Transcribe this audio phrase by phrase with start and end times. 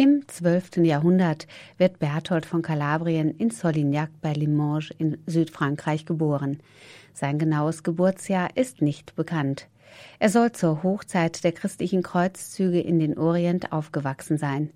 [0.00, 0.76] Im 12.
[0.84, 6.58] Jahrhundert wird Berthold von Kalabrien in Solignac bei Limoges in Südfrankreich geboren.
[7.14, 9.66] Sein genaues Geburtsjahr ist nicht bekannt.
[10.20, 14.70] Er soll zur Hochzeit der christlichen Kreuzzüge in den Orient aufgewachsen sein.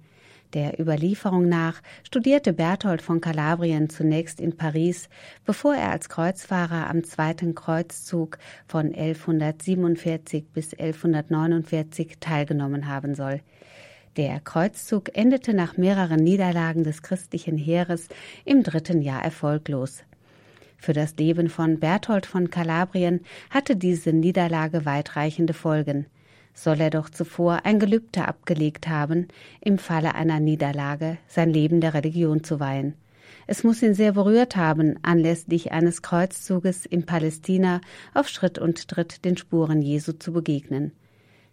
[0.54, 5.08] Der Überlieferung nach studierte Berthold von Kalabrien zunächst in Paris,
[5.44, 13.40] bevor er als Kreuzfahrer am Zweiten Kreuzzug von 1147 bis 1149 teilgenommen haben soll.
[14.18, 18.08] Der Kreuzzug endete nach mehreren Niederlagen des christlichen Heeres
[18.44, 20.04] im dritten Jahr erfolglos.
[20.76, 26.04] Für das Leben von Berthold von Kalabrien hatte diese Niederlage weitreichende Folgen.
[26.52, 29.28] Soll er doch zuvor ein Gelübde abgelegt haben,
[29.62, 32.94] im Falle einer Niederlage sein Leben der Religion zu weihen.
[33.46, 37.80] Es muss ihn sehr berührt haben, anlässlich eines Kreuzzuges in Palästina
[38.12, 40.92] auf Schritt und Tritt den Spuren Jesu zu begegnen.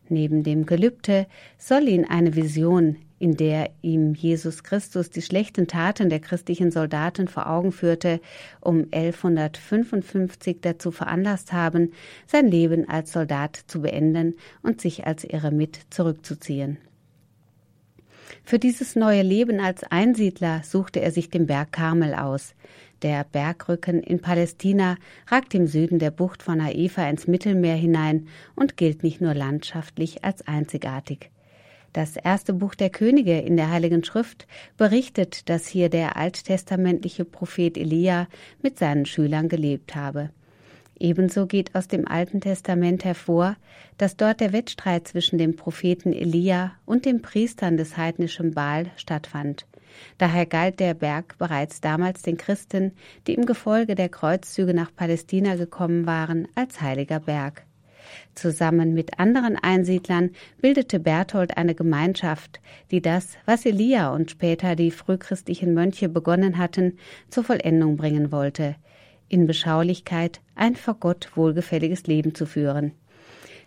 [0.10, 1.28] Neben dem Gelübde
[1.58, 7.28] soll ihn eine Vision, in der ihm Jesus Christus die schlechten Taten der christlichen Soldaten
[7.28, 8.20] vor Augen führte,
[8.60, 11.92] um 1155 dazu veranlasst haben,
[12.26, 16.78] sein Leben als Soldat zu beenden und sich als Eremit zurückzuziehen.
[18.44, 22.56] Für dieses neue Leben als Einsiedler suchte er sich den Berg Karmel aus.
[23.02, 24.98] Der Bergrücken in Palästina
[25.28, 30.26] ragt im Süden der Bucht von Haifa ins Mittelmeer hinein und gilt nicht nur landschaftlich
[30.26, 31.32] als einzigartig.
[31.94, 34.48] Das erste Buch der Könige in der Heiligen Schrift
[34.78, 38.28] berichtet, dass hier der alttestamentliche Prophet Elia
[38.62, 40.30] mit seinen Schülern gelebt habe.
[41.00, 43.56] Ebenso geht aus dem Alten Testament hervor,
[43.98, 49.66] dass dort der Wettstreit zwischen dem Propheten Elia und den Priestern des heidnischen Baal stattfand.
[50.18, 52.92] Daher galt der Berg bereits damals den Christen,
[53.28, 57.64] die im Gefolge der Kreuzzüge nach Palästina gekommen waren, als heiliger Berg.
[58.36, 62.60] Zusammen mit anderen Einsiedlern bildete Berthold eine Gemeinschaft,
[62.92, 66.98] die das, was Elia und später die frühchristlichen Mönche begonnen hatten,
[67.30, 68.76] zur Vollendung bringen wollte,
[69.30, 72.92] in Beschaulichkeit ein vor Gott wohlgefälliges Leben zu führen.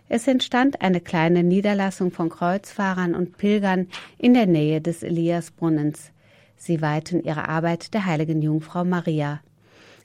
[0.09, 3.87] Es entstand eine kleine Niederlassung von Kreuzfahrern und Pilgern
[4.17, 6.11] in der Nähe des Eliasbrunnens.
[6.57, 9.41] Sie weihten ihre Arbeit der heiligen Jungfrau Maria.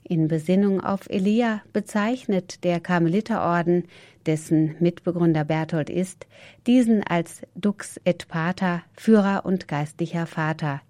[0.03, 3.83] In Besinnung auf Elia bezeichnet der Karmeliterorden,
[4.25, 6.25] dessen Mitbegründer Berthold ist,
[6.65, 10.81] diesen als Dux et Pater, Führer und geistlicher Vater.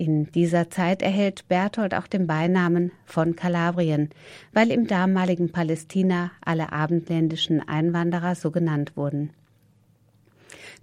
[0.00, 4.10] In dieser Zeit erhält Berthold auch den Beinamen von Kalabrien,
[4.52, 9.30] weil im damaligen Palästina alle abendländischen Einwanderer so genannt wurden.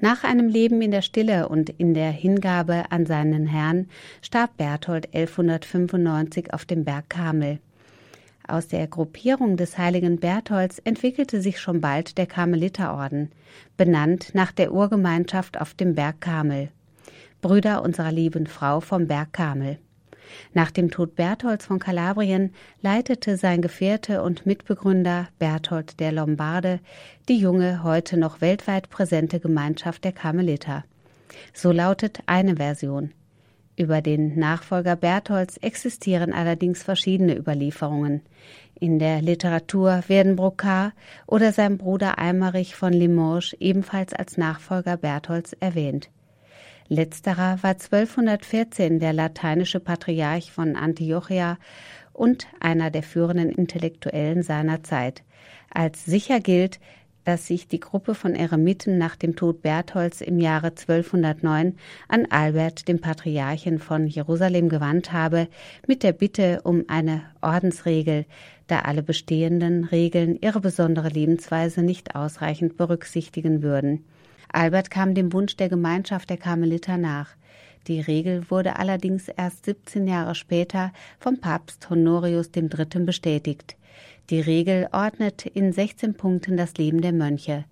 [0.01, 3.87] Nach einem Leben in der Stille und in der Hingabe an seinen Herrn
[4.21, 7.59] starb Berthold 1195 auf dem Berg Karmel.
[8.45, 13.31] Aus der Gruppierung des heiligen Bertholds entwickelte sich schon bald der Karmeliterorden,
[13.77, 16.69] benannt nach der Urgemeinschaft auf dem Berg Karmel.
[17.45, 19.77] Brüder unserer lieben Frau vom Berg Karmel.
[20.55, 26.79] Nach dem Tod Bertholds von Kalabrien leitete sein Gefährte und Mitbegründer Berthold der Lombarde
[27.29, 30.85] die junge, heute noch weltweit präsente Gemeinschaft der Karmeliter.
[31.53, 33.11] So lautet eine Version.
[33.75, 38.21] Über den Nachfolger Bertholds existieren allerdings verschiedene Überlieferungen.
[38.79, 40.93] In der Literatur werden Brocard
[41.27, 46.09] oder sein Bruder Eimerich von Limoges ebenfalls als Nachfolger Bertholds erwähnt.
[46.87, 51.57] Letzterer war 1214 der lateinische Patriarch von Antiochia
[52.13, 55.23] und einer der führenden Intellektuellen seiner Zeit.
[55.71, 56.79] Als sicher gilt,
[57.23, 61.75] dass sich die Gruppe von Eremiten nach dem Tod Bertholds im Jahre 1209
[62.07, 65.47] an Albert, dem Patriarchen von Jerusalem, gewandt habe,
[65.87, 68.25] mit der Bitte um eine Ordensregel,
[68.67, 74.05] da alle bestehenden Regeln ihre besondere Lebensweise nicht ausreichend berücksichtigen würden.
[74.51, 77.29] Albert kam dem Wunsch der Gemeinschaft der Karmeliter nach.
[77.87, 83.03] Die Regel wurde allerdings erst 17 Jahre später vom Papst Honorius III.
[83.05, 83.75] bestätigt.
[84.29, 87.65] Die Regel ordnet in 16 Punkten das Leben der Mönche.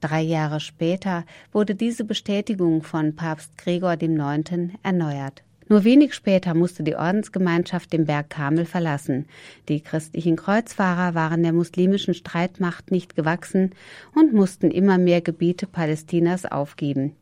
[0.00, 4.74] Drei Jahre später wurde diese Bestätigung von Papst Gregor IX.
[4.82, 5.43] erneuert.
[5.68, 9.26] Nur wenig später musste die Ordensgemeinschaft den Berg Kamel verlassen.
[9.68, 13.74] Die christlichen Kreuzfahrer waren der muslimischen Streitmacht nicht gewachsen
[14.14, 17.16] und mussten immer mehr Gebiete Palästinas aufgeben.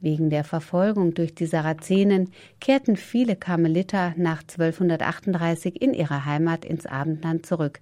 [0.00, 2.30] Wegen der Verfolgung durch die Sarazenen
[2.60, 7.80] kehrten viele Karmeliter nach 1238 in ihre Heimat ins Abendland zurück.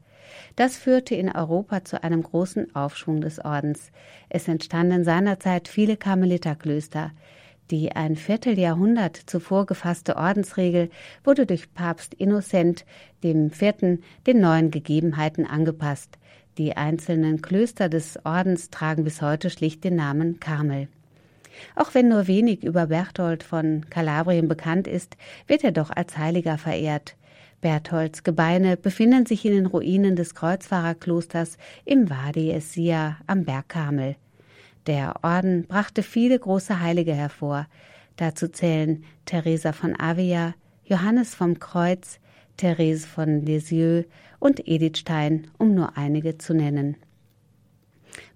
[0.56, 3.92] Das führte in Europa zu einem großen Aufschwung des Ordens.
[4.28, 7.12] Es entstanden seinerzeit viele Karmeliterklöster.
[7.70, 10.88] Die ein Vierteljahrhundert zuvor gefasste Ordensregel
[11.24, 12.84] wurde durch Papst Innocent
[13.24, 16.18] dem Vierten den neuen Gegebenheiten angepasst.
[16.58, 20.88] Die einzelnen Klöster des Ordens tragen bis heute schlicht den Namen Karmel.
[21.74, 25.16] Auch wenn nur wenig über Berthold von Kalabrien bekannt ist,
[25.46, 27.16] wird er doch als Heiliger verehrt.
[27.60, 34.16] Bertholds Gebeine befinden sich in den Ruinen des Kreuzfahrerklosters im Wadi Essia am Berg Karmel.
[34.86, 37.66] Der Orden brachte viele große Heilige hervor.
[38.16, 40.54] Dazu zählen Teresa von Avia,
[40.84, 42.20] Johannes vom Kreuz,
[42.56, 44.06] Therese von Lisieux
[44.38, 46.96] und Edith Stein, um nur einige zu nennen.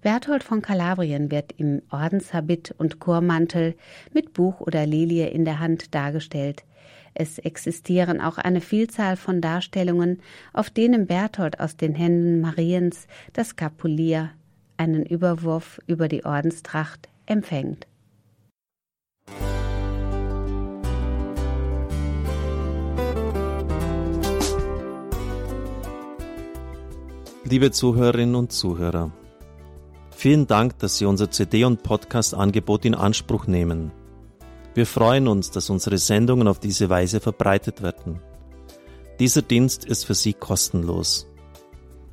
[0.01, 3.75] Berthold von Kalabrien wird im Ordenshabit und Chormantel
[4.13, 6.63] mit Buch oder Lilie in der Hand dargestellt.
[7.13, 10.21] Es existieren auch eine Vielzahl von Darstellungen,
[10.53, 14.31] auf denen Berthold aus den Händen Mariens das Skapulier,
[14.81, 17.85] einen Überwurf über die Ordenstracht, empfängt.
[27.43, 29.11] Liebe Zuhörerinnen und Zuhörer,
[30.15, 33.91] vielen Dank, dass Sie unser CD- und Podcast-Angebot in Anspruch nehmen.
[34.73, 38.19] Wir freuen uns, dass unsere Sendungen auf diese Weise verbreitet werden.
[39.19, 41.30] Dieser Dienst ist für Sie kostenlos.